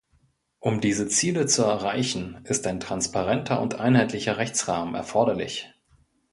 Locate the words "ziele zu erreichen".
1.09-2.41